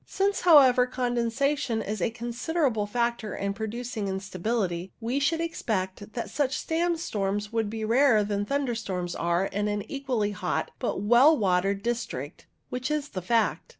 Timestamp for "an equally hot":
9.67-10.71